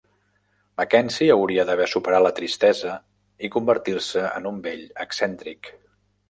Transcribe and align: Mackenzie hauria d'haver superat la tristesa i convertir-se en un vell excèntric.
Mackenzie 0.79 1.27
hauria 1.33 1.65
d'haver 1.69 1.85
superat 1.91 2.23
la 2.27 2.31
tristesa 2.39 2.95
i 3.49 3.53
convertir-se 3.57 4.25
en 4.41 4.49
un 4.55 4.59
vell 4.65 4.83
excèntric. 5.07 5.71